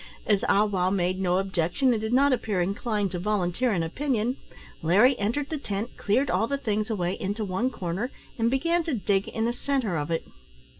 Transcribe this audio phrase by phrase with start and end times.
[0.25, 4.35] As Ah wow made no objection, and did not appear inclined to volunteer an opinion,
[4.81, 8.09] Larry entered the tent, cleared all the things away into one corner,
[8.39, 10.23] and began to dig in the centre of it.